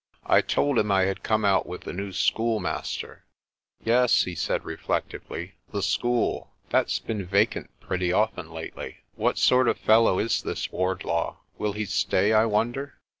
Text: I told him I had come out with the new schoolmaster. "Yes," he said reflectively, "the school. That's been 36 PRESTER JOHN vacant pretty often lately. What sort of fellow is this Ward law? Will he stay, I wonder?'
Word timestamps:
I 0.25 0.41
told 0.41 0.79
him 0.79 0.91
I 0.91 1.03
had 1.03 1.21
come 1.21 1.45
out 1.45 1.67
with 1.67 1.81
the 1.81 1.93
new 1.93 2.11
schoolmaster. 2.11 3.23
"Yes," 3.83 4.23
he 4.23 4.33
said 4.33 4.65
reflectively, 4.65 5.53
"the 5.71 5.83
school. 5.83 6.49
That's 6.71 6.97
been 6.97 7.19
36 7.19 7.19
PRESTER 7.19 7.29
JOHN 7.29 7.39
vacant 7.65 7.79
pretty 7.79 8.11
often 8.11 8.51
lately. 8.51 8.97
What 9.13 9.37
sort 9.37 9.67
of 9.67 9.77
fellow 9.77 10.17
is 10.17 10.41
this 10.41 10.71
Ward 10.71 11.03
law? 11.03 11.41
Will 11.59 11.73
he 11.73 11.85
stay, 11.85 12.33
I 12.33 12.45
wonder?' 12.47 12.99